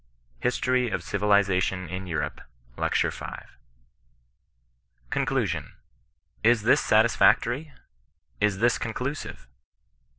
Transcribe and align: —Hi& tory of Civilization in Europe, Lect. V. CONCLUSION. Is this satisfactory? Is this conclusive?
—Hi& 0.43 0.49
tory 0.49 0.89
of 0.89 1.03
Civilization 1.03 1.87
in 1.87 2.07
Europe, 2.07 2.41
Lect. 2.75 2.99
V. 2.99 3.09
CONCLUSION. 5.11 5.73
Is 6.43 6.63
this 6.63 6.81
satisfactory? 6.81 7.71
Is 8.39 8.57
this 8.57 8.79
conclusive? 8.79 9.47